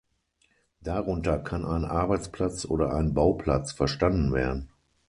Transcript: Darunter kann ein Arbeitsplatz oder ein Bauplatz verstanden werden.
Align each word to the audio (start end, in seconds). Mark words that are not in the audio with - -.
Darunter 0.81 1.37
kann 1.37 1.63
ein 1.63 1.85
Arbeitsplatz 1.85 2.65
oder 2.65 2.95
ein 2.95 3.13
Bauplatz 3.13 3.71
verstanden 3.71 4.33
werden. 4.33 4.69